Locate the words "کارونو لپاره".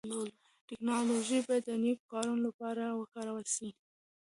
2.13-2.83